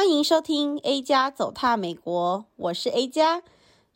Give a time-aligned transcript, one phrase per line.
[0.00, 3.42] 欢迎收听 A 加走踏美国，我是 A 加，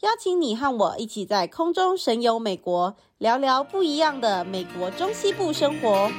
[0.00, 6.10] 邀请你和我一起在空中神游美国，聊聊不一样的美国中西部生活。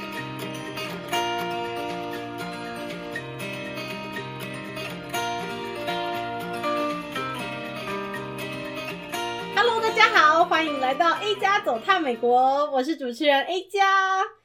[9.54, 14.35] Hello，大家好，欢迎来到 A 加走踏美国，我是主持人 A 加。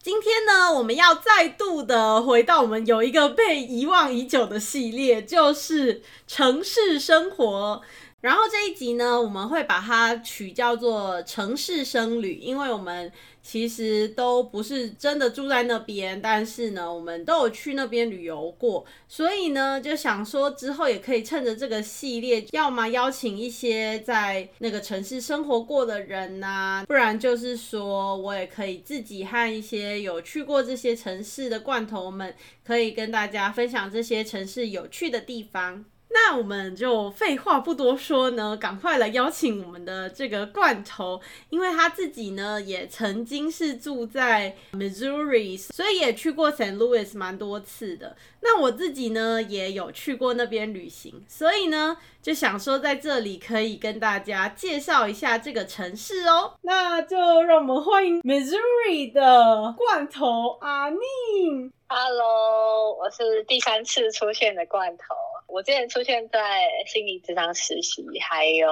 [0.00, 7.82] 今天呢，我们要再度的回到我们有一个被遗忘已久的系列，就是城市生活。
[8.20, 13.12] 然后这一集呢，我们会把它取叫做“城市生旅”，因为我们
[13.44, 32.34] 其实都不是真的住在那边，但是呢，我们都有去那边旅游过，所以呢，就想说之后也可以趁着这个系列，要么邀请一些在那个城市生活过的人呐，不然就是说我也可以自己和一些有去过这些城市的罐头们，
[32.66, 35.84] 可以跟大家分享这些城市有趣的地方。
[36.10, 46.76] 那我们就废话不多说呢，赶快来邀请我们的这个罐头，因为他自己呢也曾经是住在 Missouri，所以也去过 St.
[46.76, 48.16] Louis 蛮多次的。
[48.40, 56.54] 那我自己呢也有去过那边旅行，所以呢就想说在这里可以跟大家介绍一下这个城市哦。
[56.62, 61.72] 那就让我们欢迎 Missouri 的罐头阿宁。
[61.86, 65.14] Hello，我是第三次出现的罐头。
[65.48, 68.68] 我之前出现在心理咨商实习，还有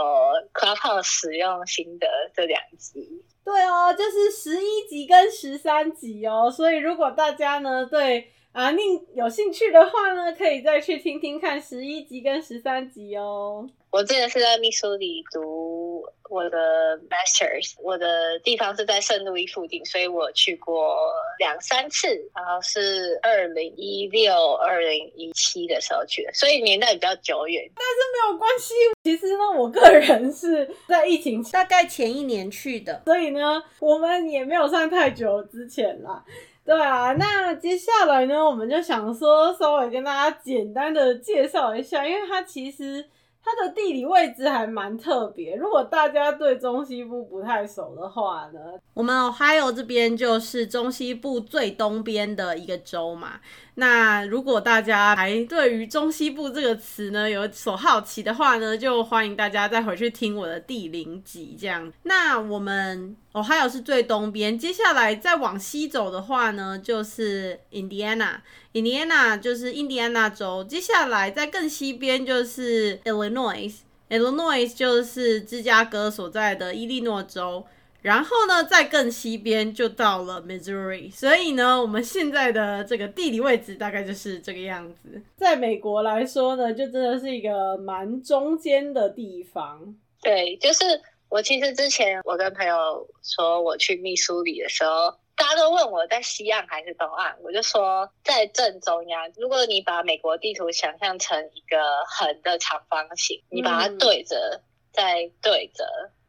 [0.53, 3.25] Clubhouse 使用心得这两集。
[3.45, 6.51] 对哦，就是十一集跟十三集哦。
[6.51, 13.69] 所以如果大家呢对阿宁有兴趣的话呢，可以再去听听看十一集跟十三集哦。
[13.91, 20.99] 我之前是在密苏里读我的 Masters，我的地方是在圣路易附近，所以我去过
[21.39, 28.75] 两三次，然后是二零一六、二零一七的时候去的，所以年代比较久远，但是没有关系。
[29.05, 36.23] 其实呢，我个人是在疫情大概前一年去的，所以呢，我们也没有算太久之前啦。
[36.67, 43.09] 对啊，那接下来呢，我们就想说稍微跟大家简单的介绍一下，因为它其实。
[43.47, 48.59] 它的地理位置还蛮特别，如果大家对中西部不太熟的话呢，
[48.93, 53.35] 我们 Ohio 这边就是中西部最东边的一个州嘛。
[53.79, 61.93] 那如果大家还对于中西部这个词呢有所好奇的话呢，就欢迎大家再回去听我的第零集这样。
[62.03, 77.65] 那我们 Ohio 是最东边，接下来再往西走的话呢，就是 Indiana，Indiana 就是印第安纳州，接下来在更西边就是 Illinois Illinois，Illinois 就是芝加哥所在的伊利诺州。
[78.03, 85.21] 然后呢，在更西边就到了 Missouri，所以呢，我们现在的这个地理位置大概就是这个样子。
[85.37, 89.97] 在美国来说呢，就真的是一个蛮中间的地方。
[90.23, 90.85] 对，就是
[91.29, 99.31] 我其实之前我跟朋友说我去密苏里的时候，大家都问我在西岸还是东岸，我就说在正中央。
[99.37, 101.77] 如果你把美国地图想象成一个
[102.09, 105.85] 横的长方形，你把它对着，再对着。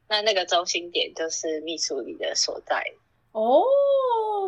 [0.10, 2.82] 那那个中心点就是密苏里的所在
[3.34, 3.62] 哦，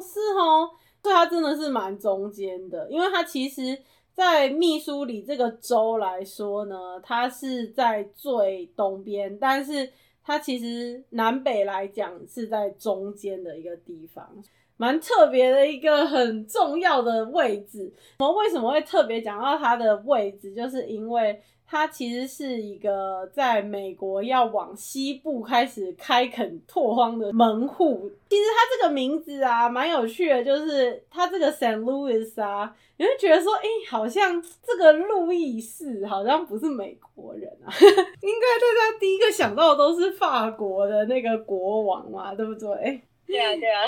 [0.01, 0.69] 是哦，
[1.01, 3.77] 对，它真的是蛮中间的，因为它其实，
[4.13, 9.91] 在密苏里这个州来说呢，它是在最东边，但是
[10.23, 14.29] 它其实南北来讲是在中间的一个地方，
[14.77, 17.91] 蛮特别的一个很重要的位置。
[18.19, 21.41] 我们为什么会特别讲到它的位置，就是因为。
[21.71, 28.09] 它其实是一个在美国要往西部开始开垦拓荒的门户。
[28.27, 43.01] 其实它这个名字啊，蛮有趣的，就是它这个 San Louis 啊，你会觉得说，哎、好像这个路易斯好像不是美国人啊， 应该大家第一个想到的都是法国的那个国王嘛，对不对？
[43.27, 43.85] 对啊，对啊。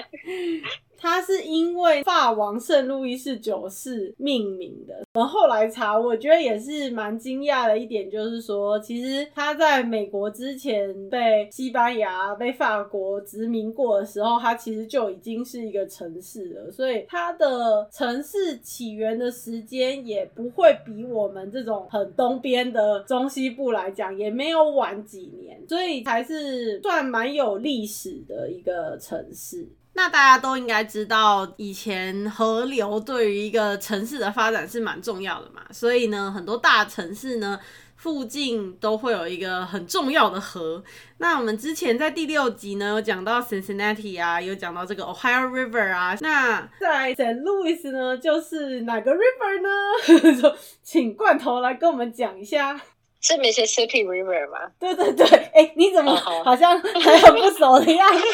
[1.01, 5.03] 它是因为法王圣路易士九世命名的。
[5.13, 16.71] 我后来查，我觉得也是蛮惊讶的一点，就是说，其实它在美国之前被西班牙、被法国殖民过的时候，它其实就已经是一个城市了。
[16.71, 29.67] 所以它的城市起源的时间也不会比我们这种很东边的中西部来讲，也没有晚几年，所以还是算蛮有历史的一个城市。
[29.93, 37.59] 那大家都应该知道，以前河流对于一个城市的发展是蛮重要的嘛，所以呢，很多大城市呢
[37.95, 40.83] 附近都会有一个很重要的河。
[41.17, 46.17] 那我们之前在第六集呢有讲到 Cincinnati 啊，有讲到这个 Ohio River 啊。
[46.21, 47.41] 那在 St.
[47.41, 50.55] Louis 呢，就是哪个 River 呢？
[50.81, 52.79] 请罐头来跟我们讲一下。
[53.21, 54.71] 是 Mississippi River 吗？
[54.79, 58.19] 对对对，哎、欸，你怎么好像还很不熟的样子？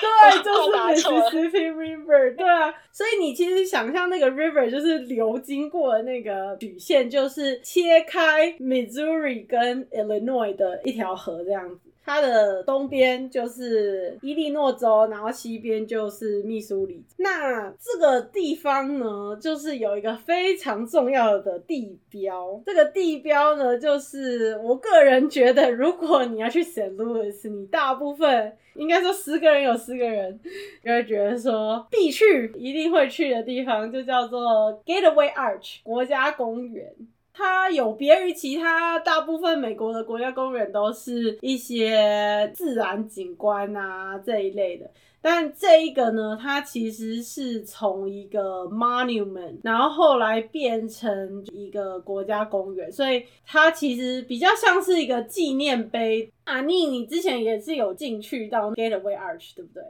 [0.00, 2.74] 对，就是 Mississippi River，对啊。
[2.92, 11.83] 所以你其实想象那个 river 就是流经过的那个曲线，就是切开 Missouri 跟 Illinois 的一条河这样子。
[12.04, 17.02] 它的东边就是伊利诺州，然后西边就是密苏里。
[17.16, 22.60] 那这个地方呢，就是有一个非常重要的地标。
[22.66, 26.94] 这个地标呢，就是我个人觉得，如果你要去 St.
[26.96, 30.38] Louis，你大部分应该说十个人有十个人
[30.84, 36.92] 就会觉得说必去、一定会去的地方，就叫做 Gateway Arch 国家公园。
[37.36, 44.88] 它有别于其他大部分美国的国家公园，都是一些自然景观啊这一类的。
[45.20, 56.30] 但这一个呢，它其实是从一个 monument，然后后来变成一个国家公园，所以它其实比较像是一个纪念碑。
[56.44, 59.82] 阿妮，你之前也是有进去到 Gateway Arch，对不对？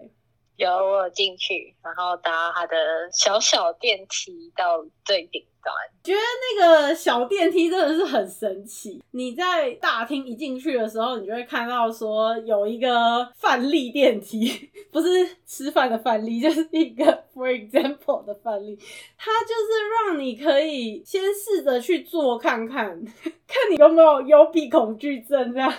[0.57, 2.77] 有，我进去，然后搭他的
[3.13, 5.75] 小小电梯到最顶端。
[6.05, 6.21] 觉得
[6.61, 9.03] 那个小电梯真的是很神奇。
[9.13, 15.09] 你在大厅一进去的时候，你就会看到说有一个范例电梯，不是
[15.45, 17.05] 吃饭的范例，就是一个
[17.35, 18.79] for example 的范例。
[19.19, 22.89] 它就是让你可以先试着去做看看，
[23.47, 25.73] 看你有没有幽闭恐惧症这样。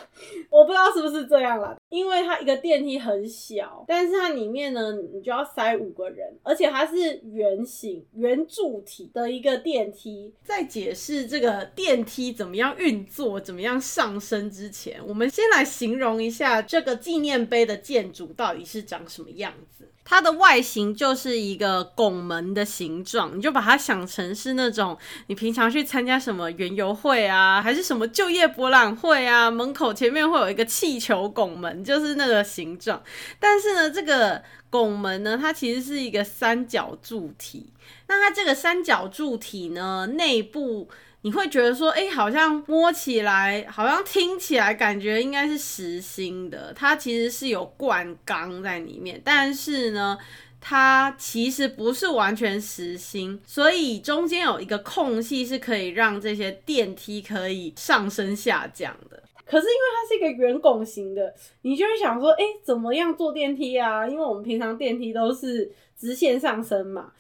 [0.50, 9.56] 我不知道是不是这样啦，因为它一个电梯很小，但是它里面呢，你就要塞五个人，而且它是圆形圆柱体的一个。
[9.66, 19.92] 电梯在解释这个电梯怎么样运作、怎么样上升之前，我们先来形容一下这个纪念碑的建筑到底是长什么样子。
[20.06, 24.96] 它的外形就是一个拱门的形状，你就把它想成是那种
[25.28, 33.02] 你平常去参加什么园游会啊，还是什么就业博览会啊，门口前面会有一个气球拱门，就是那个形状。
[33.40, 37.74] 但是呢，这个拱门呢，它其实是一个三角柱体。
[38.08, 40.88] 那它这个三角柱体呢，内部
[41.22, 46.72] 你会觉得说，哎，好像摸起来，好像听起来，感觉应该是实心的。
[46.76, 50.16] 它其实是有灌钢在里面，但是呢，
[50.62, 59.24] 它其实不是完全实心，所以中间有一个空隙是可以让这些电梯可以上升下降的。
[59.48, 64.08] 可是因为它是一个圆拱形的，你就会想说，哎，怎么样坐电梯啊？
[64.08, 67.12] 因为我们平常电梯都是直线上升嘛。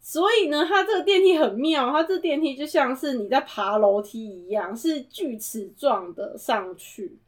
[0.00, 7.18] 所以呢，它这个电梯很妙，它这电梯就像是你在爬楼梯一样，是锯齿状的上去，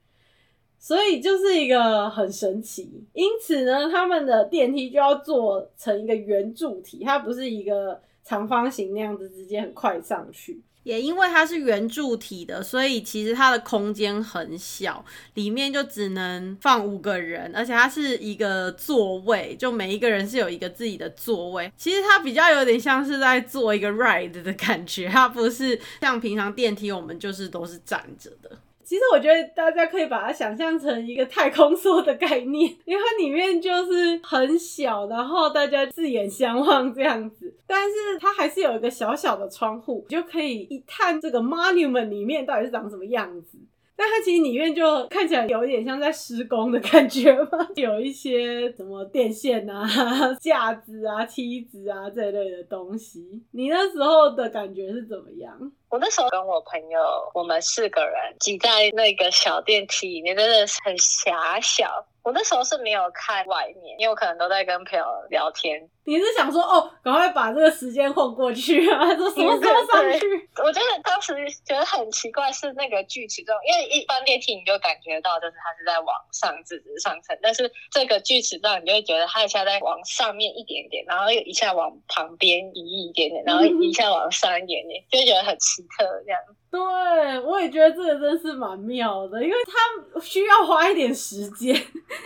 [0.85, 3.07] 所以就是一个很神奇。
[3.13, 10.61] 因此呢，他们的电梯就要做成一个圆柱体，它不是一个长方形那样子直接很快上去。
[10.83, 21.73] 也因为它是圆柱体的，所以其实它的空间很小，里面就只能放五个人，而且它是一个座位，就每一个人是有一个自己的座位。
[21.77, 28.51] 其实它比较有点像是在做一个 ride 的感觉，它不是像平常电梯我们就是都是站着的。
[28.85, 43.59] 其实我觉得大家可以把它想象成一个太空梭的概念，因为它里面就是很小，然后大家四眼相望这样子，但是它还是有一个小小的窗户，就可以一探这个 monument 里面到底是长什么样子。
[43.95, 49.87] 但它其实里面就看起来有一点像在施工的感觉嘛，有一些什么电线啊、
[50.41, 53.43] 架子啊、梯子啊这类的东西。
[53.53, 55.73] 你那时候的感觉是怎么样？
[55.93, 56.99] 我那时候跟我朋友，
[57.35, 62.07] 我们四个人挤在那个小电梯里面，真的是很狭小。
[62.23, 65.87] 我那时候是没有看外面，因为我可能都在跟朋友聊天。
[66.05, 69.05] 你是想说哦，赶快把这个时间混过去啊？
[69.17, 70.49] 说什么时候上去？
[70.65, 71.35] 我觉得当时
[71.65, 86.41] 觉得很奇怪，是那个锯齿状，因为一般电梯你就感觉到就是它是在往上直直上升，但是这个锯齿状你就会觉得它一下在往上面一点点，然后又一下往旁边移一点点，然后一下往上一点点，就会觉得很奇特这样。
[86.73, 91.75] 对，我也觉得这个真是蛮妙的，因为它需要花一点时间，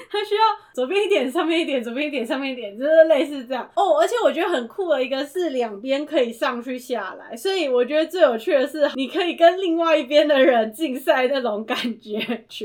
[0.08, 0.40] 它需要
[0.72, 3.98] 左边一点，上面一点，左边一点，上面一点，就是类似这样哦。
[3.98, 12.16] 而且我觉得很酷的一个是两边可以上去下来，所以我觉得最有趣的是你可以跟另外一边的人竞赛那种感觉，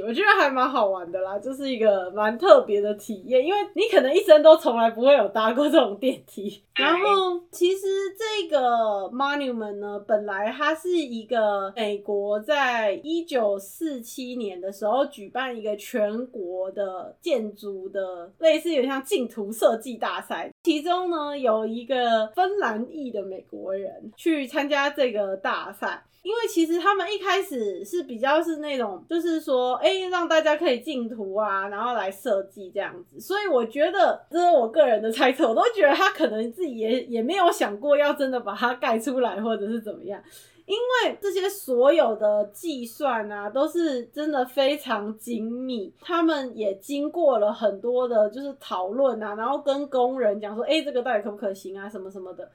[0.08, 6.62] 我觉得还蛮好玩的啦，就是一个蛮特别的体验，因为你可能一生都从来不会有搭过这种电梯。
[6.76, 11.71] 然后其实这个 monument 呢，本来它是一个。
[11.76, 40.22] 美国在一九四七年的时候举办一个全国的建筑的类似有像竞图设计大赛，其中呢有一个芬兰裔的美国人去参加这个大赛，因为其实他们一开始是比较是那种就是说，哎，让大家可以竞图啊，然后来设计这样子，所以我觉得这是我个人的猜测，我都觉得他可能自己也也没有想过要真的把它盖出来或者是怎么样。
[40.66, 52.52] 因为这些所有的计算啊，都是真的非常精密，他们也经过了很多的，就是讨论啊，然后跟工人讲说，哎，这个到底可不可行啊，什么什么的。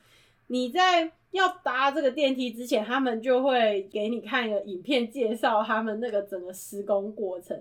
[0.49, 7.61] 你在要搭这个电梯之前，他们就会给你看一个影片，介绍他们那个整个施工过程。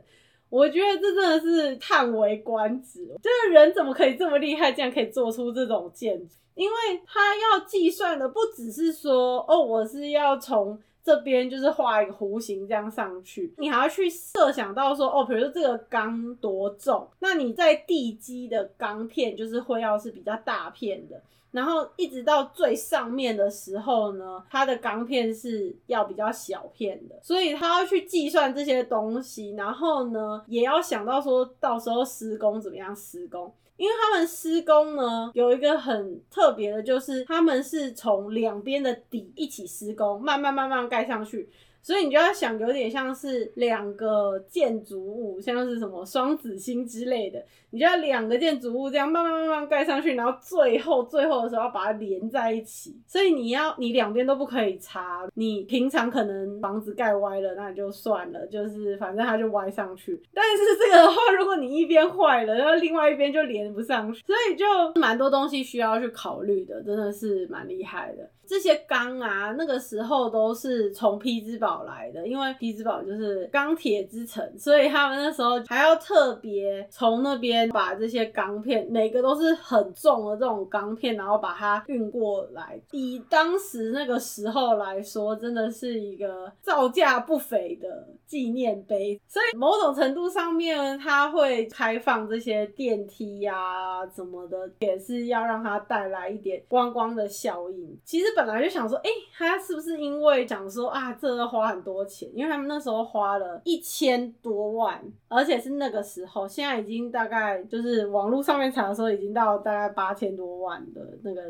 [0.50, 6.36] 我觉得这真的是叹为观止，这个人怎么可以这么厉害，竟然可以做出这种建筑？
[6.54, 6.76] 因为
[7.06, 21.22] 他要计算的不只是说，哦，我是要从这边就是画一个弧形这样上去，你还要去设想到说，哦，比如说这个钢多重，那你在地基的钢片就是会要是比较大片的。
[21.56, 41.50] 然后一直到最上面的时候呢，它的钢片是要比较小片的，所以他要去计算这些东西，然后呢，也要想到说到时候施工怎么样施工，因为他们施工呢有一个很特别的，就是他们是从两边的底一起施工，慢慢慢慢盖上去。
[41.86, 53.00] 所以你就要想，有点像是两个建筑物，像是什么双子星之类的，你就要两个建筑物这样慢慢慢慢盖上去，然后最后最后的时候要把它连在一起。
[53.06, 55.28] 所以你要你两边都不可以插。
[55.36, 60.20] 你平常可能房子盖歪了，那就算了，就是反正它就歪上去。
[60.34, 64.66] 但是这个的话，如果你一边坏了，然后另外一边就连不上去，所以就
[65.00, 68.28] 蛮多东西需要去考虑的，真的是蛮厉害的。
[68.48, 82.80] 这些钢啊，那个时候都是从匹兹堡来的，因为匹兹堡就是钢铁之城，所以他们那时候还要特别从那边把这些钢片，每个都是很重的这种钢片，然后把它运过来。
[82.92, 89.20] 以当时那个时候来说，真的是一个造价不菲的纪念碑。
[89.28, 97.98] 所以某种程度上面，它会开放这些电梯呀、啊、什么的，也是要让它带来一点观光的效应。
[98.06, 98.35] 其实。
[98.36, 102.30] 本来就想说，哎、他是不是因为讲说啊，这个花很多钱？
[102.34, 111.42] 因为他们那时候花了一千多万，而且是那个时候，现在已经大概就是网络上面查的时候，已经到大概八千多万的那个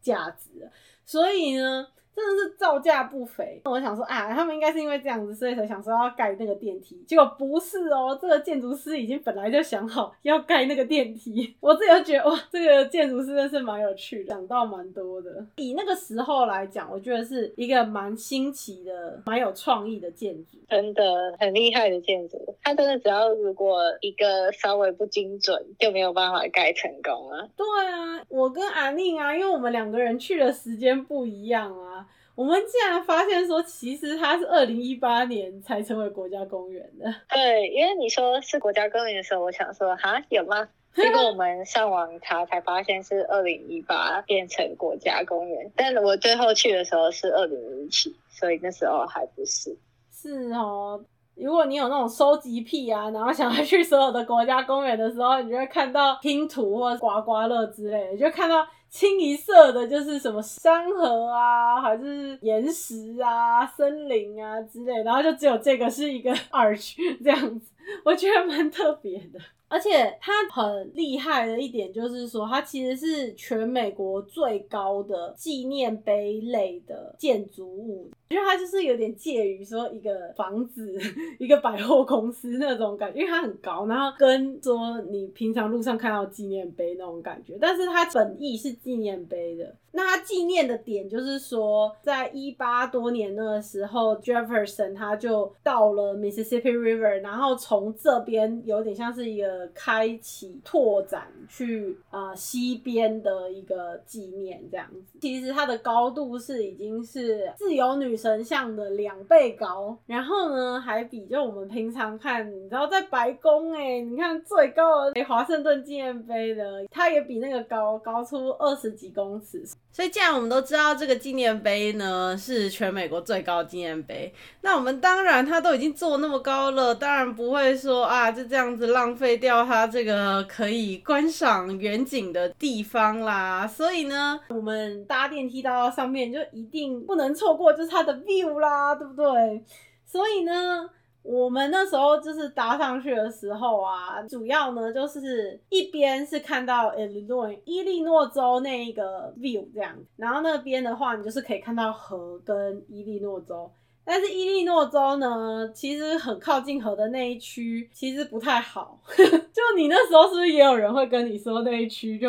[0.00, 0.68] 价值。
[1.04, 1.86] 所以呢。
[2.14, 3.60] 真的是造价不菲。
[3.64, 7.02] 我想说啊，他们应该是因为这样子，所以才想说要盖那个电梯。
[7.06, 11.54] 结果不是哦，这个建筑师已经本来就想好要盖那个电梯。
[11.60, 15.46] 我自己就觉得哇，这个建筑师真是蛮有趣的，想到蛮多的。
[15.56, 22.56] 以那个时候来讲，我觉得是一个蛮新奇的、蛮有创意的建筑，真的很厉害的建筑。
[22.62, 27.48] 它真的只要如果一个稍微不精准，就没有办法盖成功了。
[27.56, 32.06] 对啊，我跟阿宁啊，因为我们两个人去的时间不一样啊。
[32.34, 37.14] 我们竟然发现说，其实它是二零一八年才成为国家公园的。
[37.28, 40.66] 对，因为你说是国家公园的时候，我想说，哈，有吗？
[40.94, 49.76] 结果我们上网查才发现是二零一八变成国家公园，但我最后去的时候是二零一七，所以那时候还不是。
[50.10, 58.66] 是哦，如果你有那种收集癖啊，然后想要去所有的国家公园的时候，你就会看到拼图或刮刮乐之类的，你就看到。
[58.90, 67.72] 清一色的，就是什么山河啊，还是岩石啊、森林啊之类，然后就只有这个是一个 arch 这样子，
[68.04, 69.38] 我觉得蛮特别的。
[69.68, 78.10] 而且它很厉害的一点就是说，它其实是全美国最高的纪念碑类的建筑物。
[78.30, 80.96] 我觉得它就是有点介于说一个房子、
[81.40, 87.58] 一个百货公司那种感觉，因为它很高，然后跟说你平常路上看到纪念碑那种感觉。
[87.60, 105.18] 但是它本意是纪念碑的，那它纪念的点就是说，在一八多年那个时候，Jefferson 他就到了 Mississippi River，然后从这边有点像是一个开启拓展去、呃、西边的一个纪念这样子。
[105.20, 119.64] 其实它的高度是已经是自由女神像的两倍高，然后呢还比就我们平常看，你知道在白宫哎、你看最高的华盛顿纪念碑的，它也比那个高高出二十几公尺。
[119.92, 124.32] 所以，既然我们都知道这个纪念碑呢是全美国最高纪念碑，
[124.62, 133.66] 那我们当然它都已经做那么高了，当然不会说啊就这样子浪费掉它这个可以观赏远景的地方啦。
[133.66, 139.64] 所以呢，我们搭电梯到上面就一定不能错过，就是它的 view 啦，对不对？
[140.06, 140.88] 所以呢。
[141.22, 153.70] 我们那时候就是搭上去的时候啊，主要呢就是一边是看到 Illinois 伊利诺州那一个 view 这样，然后那边的话你就是可以看到河跟伊利诺州，
[154.04, 162.28] 但是伊利诺州呢，其实很靠近河的那一区其实不太好， 就你那时候是不是也有人会跟你说那一区就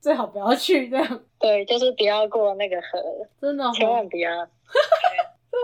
[0.00, 1.20] 最好不要去这样？
[1.40, 2.98] 对，就是不要过那个河，
[3.40, 4.48] 真的，千万不要。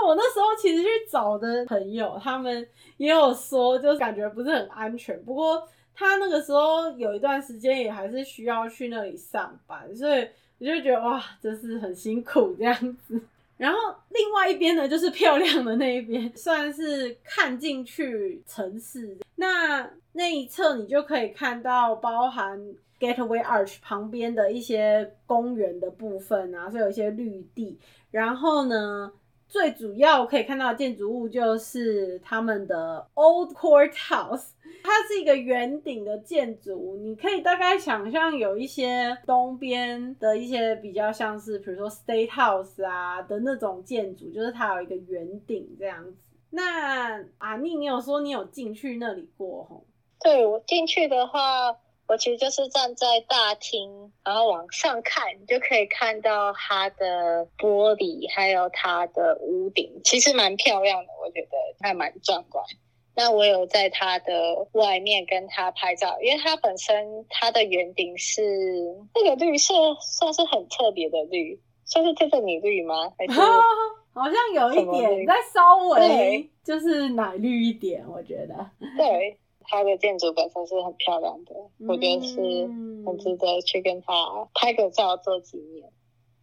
[0.06, 5.20] 我那时候其实去找的朋友，他们也有说，就是感觉不是很安全。
[5.24, 10.28] 不过他那个时候有一段时间也还是需要去那里上班，所以
[10.58, 13.20] 我就觉得哇，真是很辛苦这样子。
[13.58, 13.78] 然后
[14.10, 19.18] 另外一边呢，就是漂亮的那一边，算是看进去城市。
[19.34, 22.56] 那那一侧你就可以看到包含
[23.00, 27.76] Gateway Arch 旁边的一些公园的部分啊，所以有一些绿地。
[28.12, 29.12] 然后呢，
[29.48, 34.48] 最主要可以看到的建筑物就是他们的 Old Courthouse，
[34.84, 46.14] 它是一个圆顶的建筑，你可以大概想象有一些东边的一些比较像是，比如说 State House 啊的那种建筑，就是它有一个圆顶这样子。
[46.50, 49.84] 那阿妮，你有说你有进去那里过吼？
[50.20, 51.74] 对，我进去的话。
[52.08, 61.50] 我其实就是站在大厅，然后往上看，你就可以看到它的玻璃，还有它的屋顶，其实蛮漂亮的，我觉得
[61.80, 62.64] 还蛮壮观。
[63.14, 64.32] 那我有在它的
[64.72, 68.42] 外面跟它拍照，因为它本身它的圆顶是
[69.14, 73.12] 那个绿色，算是很特别的绿，算是这个米绿吗？
[73.18, 73.38] 还是
[74.14, 79.38] 好像有一点，再稍微就是奶绿一点，我觉得对。
[79.70, 82.36] 它的建筑本身是很漂亮的，嗯，我觉得是
[83.06, 85.88] 很值得去跟他拍个照做纪念。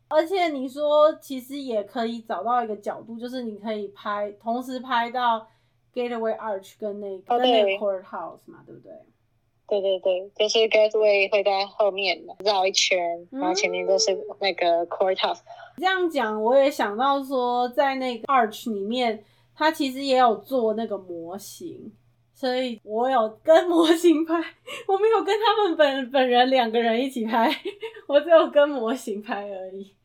[0.07, 5.47] 而且你说，其实也可以找到一个角度，就是你可以拍，同时拍到
[5.91, 8.91] Gateway Arch 跟那个、哦、跟那个 Courthouse 嘛，对不对？
[9.67, 15.39] 对对对，就是 Gateway 会在后面绕一圈，然后前面就是那个 Courthouse。
[15.39, 21.91] 嗯、这样讲，我也想到说，在那个 Arch 里面，它其实也有做那个模型。
[22.35, 24.35] 所以我有跟 模型拍，
[24.87, 27.49] 我没有跟他们本本人两个人一起拍，
[28.07, 29.95] 我只有跟模型拍而已。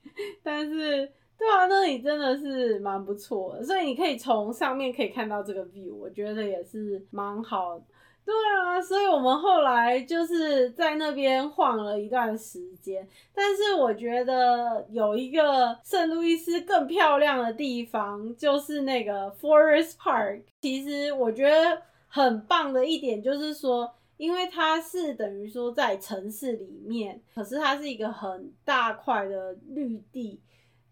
[0.40, 7.84] 但是，对啊，那里真的是蛮不错的，所以你可以从上面可以看到这个 view，我觉得也是蛮好的。
[8.24, 13.04] 对啊，所以我们后来就是在那边晃了一段时间。
[13.34, 20.42] 但是我觉得有一个圣路易斯更漂亮的地方，就是那个 Forest Park。
[20.62, 21.82] 其实我觉得。
[22.12, 30.40] 很棒的一点就是说，因为它是等于说在城市里面，可是它是一个很大块的绿地，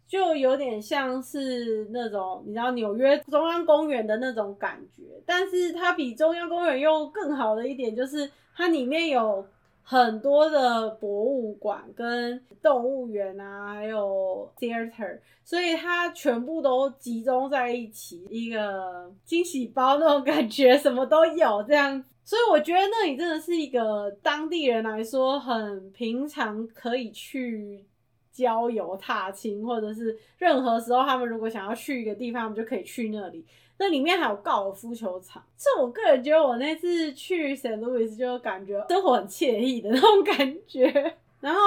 [0.07, 5.03] 就有点像是那种你知道纽约中央公园的那种感觉。
[5.27, 9.45] 但是它比中央公园又更好的一点就是，它里面有
[9.91, 22.05] 很多的博物馆跟动物园啊，还有 theater，所以它全部都集中在一起，一个惊喜包那种感觉，什么都有这样。
[22.23, 27.83] 所以我觉得那里真的是一个当地人来说很平常可以去
[28.31, 33.43] 郊游踏青，或者是任何时候他们如果想要去一个地方，他们就可以去那里。
[33.79, 37.79] 那里面还有高尔夫球场，这我个人觉得我那次去 St.
[37.79, 41.17] Louis 就感觉生活很惬意的那种感觉。
[41.41, 41.61] 然后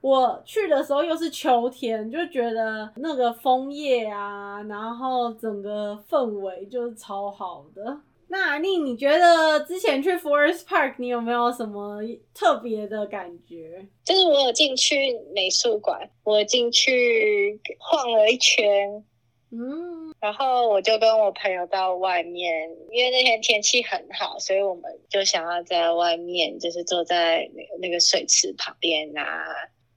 [0.00, 8.00] 我去的时候又是秋天，就觉得那个枫叶啊，然后整个氛围就是超好的。
[8.30, 11.98] 那阿妮，你觉得之前去 Forest Park 你有没有什么
[12.34, 13.86] 特别的感觉？
[14.04, 19.02] 就是我有进去美术馆，我进去晃了一圈，
[19.50, 20.14] 嗯。
[20.20, 29.44] 然后我就跟我朋友到外面，因为那天天气很好，所以我们就想要在外面，就是坐在那个那个水池旁边啊，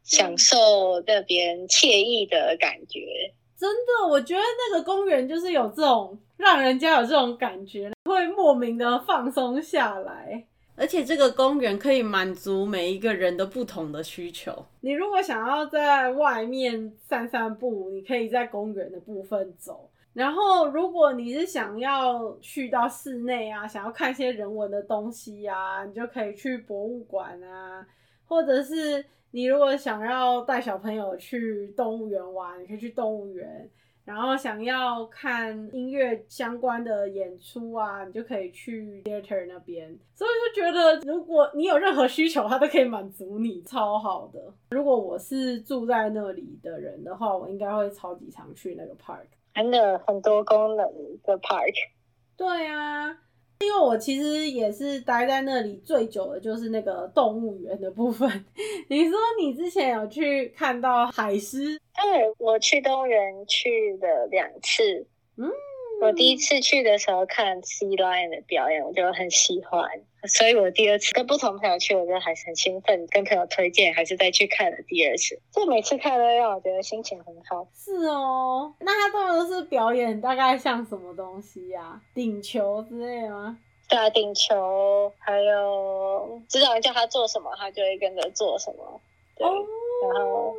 [0.03, 2.99] 享受那边惬意的感觉。
[3.57, 10.45] 真的，我觉得那个公园就是有这种让人家有这种感觉，会莫名的放松下来。
[10.75, 14.65] 而且这个公园可以满足每一个人的不同的需求。
[14.81, 19.89] 你如果想要在外面散散步，你可以在公园的部分走。
[20.13, 27.86] 然后，如果你是想要去到室内啊，想要看一些人文的东西啊，你就可以去博物馆啊，
[28.25, 29.05] 或者是。
[29.34, 33.47] 你如果想要带小朋友去动物园玩，你可以去动物园；
[34.03, 39.87] 然后想要看音乐相关的演出啊，你就可以去 theater 那边。
[40.15, 44.39] 所以就觉得，如果你有任何需求，它都可以满足你，超好的。
[44.71, 50.85] 如果我是住在那里的人的话，我应该会超级常去那个 park，真的很多功能
[51.23, 51.73] 的 park。
[52.35, 53.17] 对啊。
[53.62, 58.28] 因为我其实也是待在那里最久的，就是那个动物园的部分。
[58.89, 61.76] 你说你之前有去看到海狮？
[61.93, 65.06] 嗯，我去动物园去了两次。
[65.38, 65.50] 嗯。
[66.01, 69.87] 我第一次去的时候看 Sea Lion 的表演，我就很喜欢，
[70.27, 75.39] 所以我第二次跟不同朋友去，我觉得还是很兴奋，跟朋友推荐，还是再去看了第二次。
[75.51, 77.67] 就每次看都让我觉得心情很好。
[77.75, 82.01] 是哦，那他通常都是表演大概像什么东西呀、啊？
[82.15, 83.59] 顶球之类的吗？
[83.87, 88.99] 对啊，顶球，还有指导人叫他做什么，他就会跟着做什么。
[89.37, 89.65] 对，哦、
[90.15, 90.55] 然后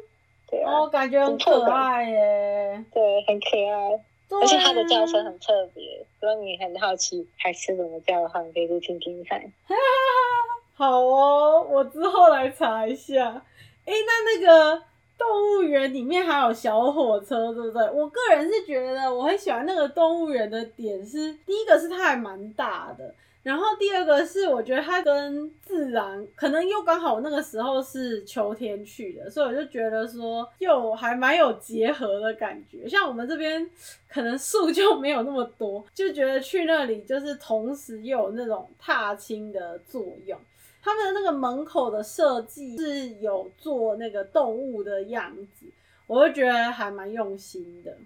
[0.48, 2.84] 对啊，哦，感觉很可爱耶。
[2.94, 4.04] 对，很可爱。
[4.40, 9.40] 而且它的叫声很特别，如果你很好奇还是怎么叫的话，你可以去听听看。
[10.74, 13.44] 好哦，我之后来查一下。
[13.84, 14.82] 哎、欸，那那个
[15.18, 15.26] 动
[15.58, 17.90] 物园里面还有小火车，对不对？
[17.90, 23.14] 我个人是觉得我很喜欢那个动物园的点是，第一个是它还蛮大的。
[23.42, 32.88] 然后第二个是，我觉得它跟自然可能又刚好那个时候是秋天去的，所以我就觉得说又还蛮有结合的感觉。
[32.88, 33.68] 像我们这边
[34.08, 40.38] 可能树就没有那么多，就觉得去那里就是同时又有那种踏青的作用。
[40.84, 45.66] 他们的那个门口的设计是有做那个动物的样子，
[46.06, 47.96] 我就觉得还蛮用心的。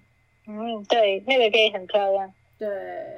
[0.46, 2.32] 嗯，对，那个可以很漂亮。
[2.58, 2.68] 对，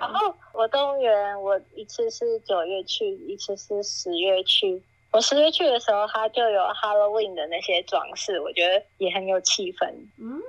[0.00, 4.82] 然后我动物园，我一次是九月去，一次是十月去。
[5.12, 9.86] 我十月去的时候，它就有 Halloween 的那些装饰，我觉得也很有气氛。
[10.18, 10.42] 嗯，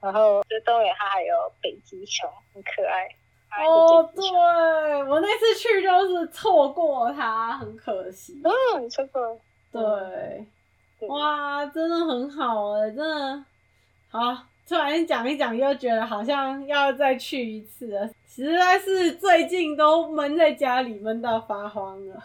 [0.00, 3.08] 然后就动物园它还有北极熊，很可爱。
[3.64, 4.24] 哦，对，
[5.04, 8.40] 我那次去就是错过它，很可惜。
[8.42, 9.38] 嗯，你错过。
[9.70, 10.46] 对，
[11.08, 13.44] 哇，真的很好哎，真的
[14.08, 14.46] 好。
[14.68, 18.10] 突然讲一讲，又觉得好像要再去一次了。
[18.28, 22.20] 实在是最近都闷在家里，闷到发慌了。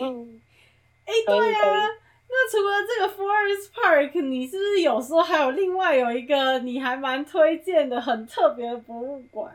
[0.00, 0.40] 嗯，
[1.06, 1.88] 哎、欸，对啊，
[2.28, 9.48] 那除了这个 Forest Park，你是不是有说还有另外有一个你还蛮推荐的很特别的博物馆？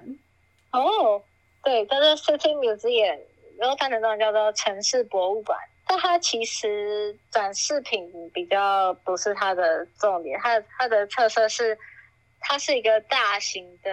[0.72, 1.22] 哦，
[1.64, 3.20] 对，叫做 City Museum，
[3.58, 5.60] 然后它的中文叫做城市博物馆。
[5.88, 11.78] 但它其实展示品比较不是它的重点，它它的特色是。
[12.48, 13.90] 它是一个大型的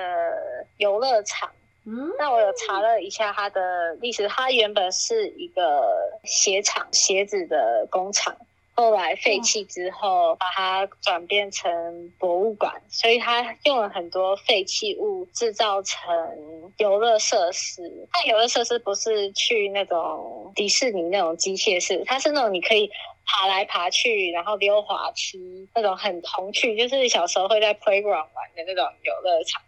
[0.77, 1.51] 游乐场。
[1.85, 5.83] 嗯，那我有查了一下它的历史，它原本是一个
[6.23, 8.37] 鞋厂、鞋子的工厂，
[8.75, 16.01] 后来废弃之后，把它转变成博物馆，所以它用了很多废弃物制造成
[16.77, 17.83] 游乐设施。
[18.13, 22.93] 它游乐设施不是去那种迪士尼那种机械式，它是那种你可以。
[23.25, 29.63] 爬来爬去，然后溜滑梯，那种很童趣，就是小时候会在 playground 玩的那种游乐场。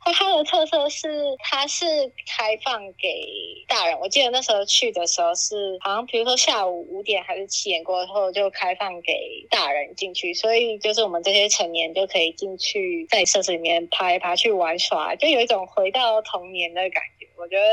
[0.00, 1.86] 它它的特色是，它是
[2.26, 3.26] 开放给
[3.66, 3.98] 大人。
[4.00, 17.26] 我记得那时候去的时候是，好像比如说下午五点还是七点过后就开放给大人进去，所以就是我们这些成年就可以进去，在设施里面爬来爬去玩耍，就有一种回到童年的感觉。
[17.38, 17.64] 我觉得。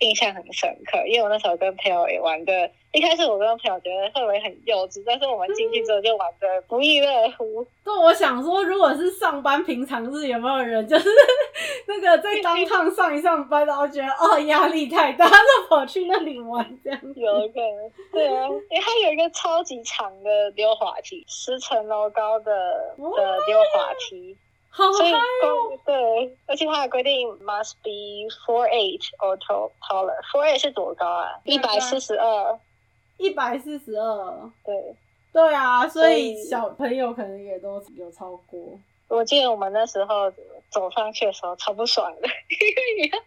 [0.00, 7.66] 印象很深刻，因为我那时候跟朋友也玩的，一开始我跟朋友觉得会不会很幼稚，但是我们进去之后就玩的不亦乐乎。
[7.84, 11.08] 对，我想说，如果是上班平常日，有没有人就是
[11.88, 17.00] 那个在当趟上一上班，然后觉得哦压力太大，就跑去那里玩这样？
[17.16, 22.52] 有可能，对啊，因为它有一个超级长的溜滑梯，十层楼高的
[22.96, 24.36] 的溜滑梯。
[24.70, 25.12] 好所以
[25.84, 30.14] 对，而且它的规定 must be four eight or taller。
[30.32, 31.40] four eight 是多高啊？
[31.44, 32.58] 一百四十二，
[33.16, 34.50] 一百四十二。
[34.64, 34.96] 对，
[35.32, 38.60] 对啊，所以小朋友可能也都有超过。
[39.08, 40.30] 我记得我们那时候
[40.70, 43.18] 走上去的时候超不爽的， 因为你要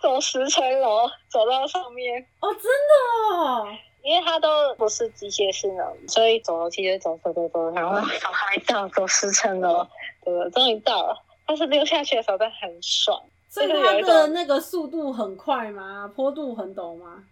[0.00, 2.24] 走十层楼走到上面。
[2.40, 3.76] 哦，真的哦。
[4.02, 9.86] 因为它都不是机械式的，所以走楼梯就走走走走，然后走还到走十层楼，
[10.24, 11.22] 对，终于到了。
[11.46, 13.22] 但是溜下去的时候，真的很爽。
[13.50, 16.10] 所以它的那个速度很快吗？
[16.16, 17.22] 坡度很陡吗？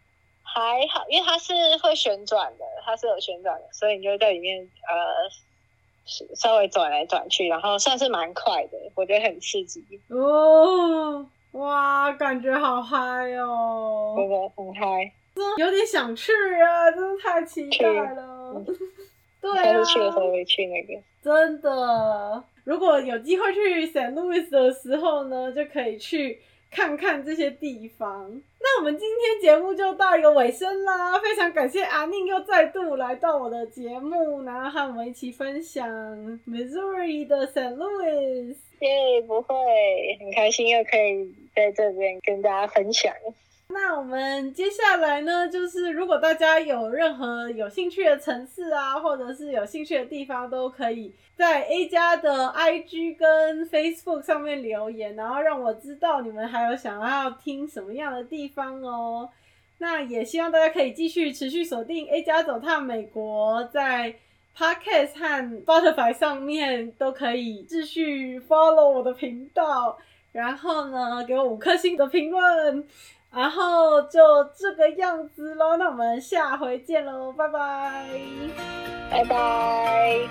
[0.42, 1.52] 还好，因为它是
[1.82, 4.94] 会旋转的，它是有旋转的，所以你就在里面呃
[6.36, 9.82] 稍微转来转去，然后算是蛮快的，我觉得很刺激。
[10.10, 14.14] 哦，哇，感觉好嗨哦！
[14.16, 15.12] 真的很嗨。
[15.56, 16.30] 有点想去
[16.62, 18.62] 啊，真的太期待了。
[19.40, 21.02] 对啊，去的时候会去那个。
[21.22, 28.40] 真的，如果有机会去 Saint Louis 的时候呢，就可以去看看这些地方。
[28.60, 35.88] 那我们今天节目就到一个尾声啦，非常感谢阿宁又再度来到我的节目，然后和我们一起分享
[36.46, 38.56] Missouri 的 Saint Louis。
[38.80, 39.54] 耶，不会，
[40.18, 43.12] 很开心又可以在这边跟大家分享。
[43.72, 59.28] 那我们接下来呢，就是如果大家有任何有兴趣的城市啊，或者是有兴趣的地方，都可以在 A 加的 IG 跟 Facebook 上面留言，然后让我知道你们还有想要听什么样的地方哦。
[59.78, 64.14] 那也希望大家可以继续持续锁定 A 加走踏美国，在
[64.56, 69.98] Podcast 和 Spotify 上面都可以继续 follow 我的频道，
[70.32, 72.86] 然后呢，给我五颗星的评论。
[73.32, 74.20] 然后就
[74.54, 78.06] 这个样子喽，那我们下回见喽，拜拜，
[79.10, 80.28] 拜拜。